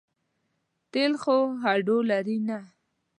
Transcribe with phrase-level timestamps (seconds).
[0.91, 2.59] تېل خو هډو لري نه.